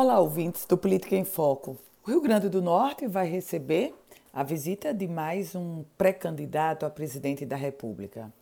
Olá, 0.00 0.20
ouvintes 0.20 0.64
do 0.64 0.78
Política 0.78 1.16
em 1.16 1.24
Foco. 1.24 1.76
O 2.06 2.10
Rio 2.10 2.20
Grande 2.20 2.48
do 2.48 2.62
Norte 2.62 3.08
vai 3.08 3.26
receber 3.26 3.92
a 4.32 4.44
visita 4.44 4.94
de 4.94 5.08
mais 5.08 5.56
um 5.56 5.84
pré-candidato 5.98 6.86
a 6.86 6.90
presidente 6.90 7.44
da 7.44 7.56
República. 7.56 8.32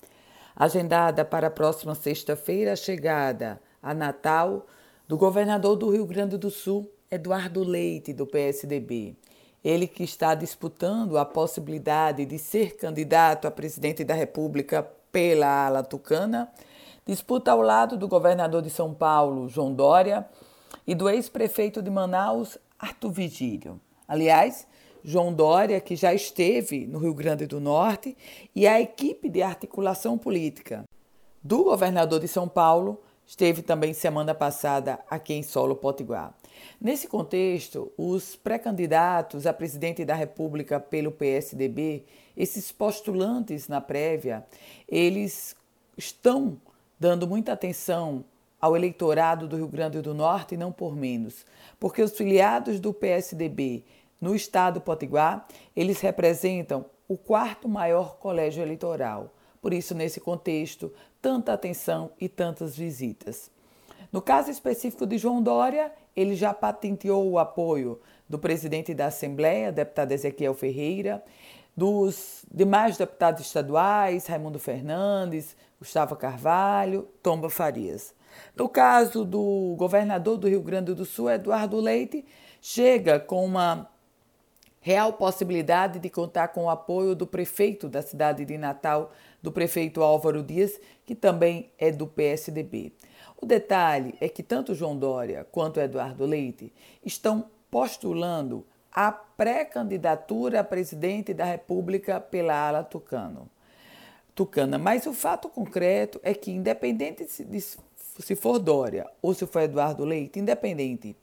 Agendada 0.54 1.24
para 1.24 1.46
a 1.46 1.50
próxima 1.50 1.94
sexta-feira, 1.94 2.74
a 2.74 2.76
chegada 2.76 3.58
a 3.82 3.94
Natal 3.94 4.66
do 5.08 5.16
governador 5.16 5.76
do 5.76 5.88
Rio 5.88 6.04
Grande 6.04 6.36
do 6.36 6.50
Sul, 6.50 6.90
Eduardo 7.10 7.64
Leite, 7.64 8.12
do 8.12 8.26
PSDB. 8.26 9.16
Ele 9.64 9.86
que 9.86 10.04
está 10.04 10.34
disputando 10.34 11.16
a 11.16 11.24
possibilidade 11.24 12.26
de 12.26 12.38
ser 12.38 12.76
candidato 12.76 13.48
a 13.48 13.50
presidente 13.50 14.04
da 14.04 14.12
República 14.12 14.86
pela 15.10 15.64
ala 15.68 15.82
tucana, 15.82 16.52
disputa 17.06 17.50
ao 17.50 17.62
lado 17.62 17.96
do 17.96 18.06
governador 18.06 18.60
de 18.60 18.68
São 18.68 18.92
Paulo, 18.92 19.48
João 19.48 19.72
Dória, 19.72 20.28
e 20.86 20.94
do 20.94 21.08
ex-prefeito 21.08 21.80
de 21.80 21.90
Manaus, 21.90 22.58
Arthur 22.78 23.10
Vigílio. 23.10 23.80
Aliás, 24.08 24.66
João 25.04 25.32
Dória, 25.32 25.80
que 25.80 25.94
já 25.94 26.12
esteve 26.12 26.86
no 26.86 26.98
Rio 26.98 27.14
Grande 27.14 27.46
do 27.46 27.60
Norte, 27.60 28.16
e 28.54 28.66
a 28.66 28.80
equipe 28.80 29.28
de 29.28 29.40
articulação 29.40 30.18
política 30.18 30.84
do 31.42 31.62
governador 31.62 32.18
de 32.18 32.26
São 32.26 32.48
Paulo 32.48 33.00
esteve 33.24 33.62
também 33.62 33.92
semana 33.92 34.34
passada 34.34 34.98
aqui 35.08 35.34
em 35.34 35.42
Solo 35.42 35.76
Potiguar. 35.76 36.34
Nesse 36.80 37.06
contexto, 37.06 37.92
os 37.96 38.36
pré-candidatos 38.36 39.46
a 39.46 39.52
presidente 39.52 40.04
da 40.04 40.14
República 40.14 40.80
pelo 40.80 41.12
PSDB, 41.12 42.04
esses 42.36 42.72
postulantes 42.72 43.68
na 43.68 43.80
prévia, 43.80 44.44
eles 44.88 45.54
estão 45.96 46.60
dando 46.98 47.26
muita 47.26 47.52
atenção 47.52 48.24
ao 48.66 48.76
eleitorado 48.76 49.46
do 49.46 49.56
Rio 49.56 49.68
Grande 49.68 50.00
do 50.00 50.12
Norte 50.12 50.54
e 50.54 50.58
não 50.58 50.72
por 50.72 50.96
menos, 50.96 51.46
porque 51.78 52.02
os 52.02 52.16
filiados 52.16 52.80
do 52.80 52.92
PSDB 52.92 53.84
no 54.20 54.34
estado 54.34 54.80
Potiguar, 54.80 55.46
eles 55.74 56.00
representam 56.00 56.86
o 57.06 57.16
quarto 57.16 57.68
maior 57.68 58.16
colégio 58.16 58.62
eleitoral. 58.62 59.32
Por 59.62 59.72
isso, 59.72 59.94
nesse 59.94 60.20
contexto, 60.20 60.92
tanta 61.22 61.52
atenção 61.52 62.10
e 62.20 62.28
tantas 62.28 62.76
visitas. 62.76 63.50
No 64.10 64.20
caso 64.20 64.50
específico 64.50 65.06
de 65.06 65.16
João 65.16 65.40
Dória, 65.40 65.92
ele 66.16 66.34
já 66.34 66.52
patenteou 66.52 67.30
o 67.30 67.38
apoio 67.38 68.00
do 68.28 68.38
presidente 68.38 68.94
da 68.94 69.06
Assembleia, 69.06 69.70
deputado 69.70 70.10
Ezequiel 70.10 70.54
Ferreira, 70.54 71.22
dos 71.76 72.44
demais 72.52 72.96
deputados 72.96 73.44
estaduais, 73.44 74.26
Raimundo 74.26 74.58
Fernandes, 74.58 75.56
Gustavo 75.78 76.16
Carvalho, 76.16 77.08
Tomba 77.22 77.50
Farias. 77.50 78.14
No 78.54 78.68
caso 78.68 79.24
do 79.24 79.74
governador 79.76 80.38
do 80.38 80.48
Rio 80.48 80.62
Grande 80.62 80.94
do 80.94 81.04
Sul, 81.04 81.30
Eduardo 81.30 81.78
Leite, 81.78 82.24
chega 82.60 83.20
com 83.20 83.44
uma 83.44 83.88
real 84.80 85.12
possibilidade 85.12 85.98
de 85.98 86.08
contar 86.08 86.48
com 86.48 86.64
o 86.64 86.70
apoio 86.70 87.14
do 87.14 87.26
prefeito 87.26 87.88
da 87.88 88.00
cidade 88.00 88.44
de 88.44 88.56
Natal, 88.56 89.10
do 89.42 89.50
prefeito 89.50 90.02
Álvaro 90.02 90.42
Dias, 90.42 90.80
que 91.04 91.14
também 91.14 91.70
é 91.76 91.90
do 91.90 92.06
PSDB. 92.06 92.92
O 93.36 93.44
detalhe 93.44 94.14
é 94.20 94.28
que 94.28 94.42
tanto 94.42 94.74
João 94.74 94.96
Dória 94.96 95.46
quanto 95.50 95.80
Eduardo 95.80 96.24
Leite 96.24 96.72
estão 97.04 97.50
postulando 97.70 98.64
a 98.96 99.12
pré-candidatura 99.12 100.60
a 100.60 100.64
presidente 100.64 101.34
da 101.34 101.44
República 101.44 102.18
pela 102.18 102.54
ala 102.54 102.82
tucano. 102.82 103.46
tucana. 104.34 104.78
Mas 104.78 105.06
o 105.06 105.12
fato 105.12 105.50
concreto 105.50 106.18
é 106.22 106.32
que, 106.32 106.50
independente 106.50 107.26
de 107.44 107.60
se 107.60 108.34
for 108.34 108.58
Dória 108.58 109.06
ou 109.20 109.34
se 109.34 109.46
for 109.46 109.60
Eduardo 109.60 110.02
Leite, 110.02 110.38
independente, 110.38 111.14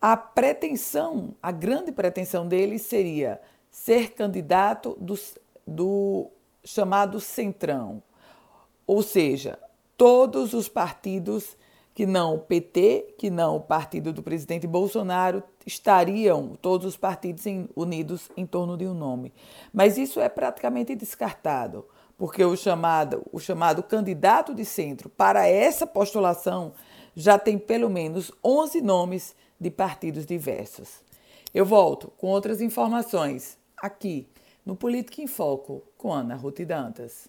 a 0.00 0.16
pretensão, 0.16 1.36
a 1.40 1.52
grande 1.52 1.92
pretensão 1.92 2.48
dele 2.48 2.80
seria 2.80 3.40
ser 3.70 4.12
candidato 4.14 4.96
do, 5.00 5.16
do 5.64 6.26
chamado 6.64 7.20
Centrão, 7.20 8.02
ou 8.84 9.02
seja, 9.02 9.56
todos 9.96 10.52
os 10.52 10.68
partidos 10.68 11.56
que 11.98 12.06
não 12.06 12.36
o 12.36 12.38
PT, 12.38 13.16
que 13.18 13.28
não 13.28 13.56
o 13.56 13.60
partido 13.60 14.12
do 14.12 14.22
presidente 14.22 14.68
Bolsonaro, 14.68 15.42
estariam 15.66 16.56
todos 16.62 16.86
os 16.86 16.96
partidos 16.96 17.42
unidos 17.74 18.30
em 18.36 18.46
torno 18.46 18.76
de 18.76 18.86
um 18.86 18.94
nome. 18.94 19.34
Mas 19.72 19.98
isso 19.98 20.20
é 20.20 20.28
praticamente 20.28 20.94
descartado, 20.94 21.84
porque 22.16 22.44
o 22.44 22.56
chamado, 22.56 23.26
o 23.32 23.40
chamado 23.40 23.82
candidato 23.82 24.54
de 24.54 24.64
centro 24.64 25.08
para 25.08 25.48
essa 25.48 25.88
postulação 25.88 26.72
já 27.16 27.36
tem 27.36 27.58
pelo 27.58 27.90
menos 27.90 28.30
11 28.44 28.80
nomes 28.80 29.34
de 29.60 29.68
partidos 29.68 30.24
diversos. 30.24 31.00
Eu 31.52 31.66
volto 31.66 32.12
com 32.16 32.28
outras 32.28 32.60
informações 32.60 33.58
aqui 33.76 34.28
no 34.64 34.76
Política 34.76 35.20
em 35.20 35.26
Foco 35.26 35.82
com 35.96 36.12
Ana 36.12 36.36
Ruth 36.36 36.60
Dantas. 36.60 37.28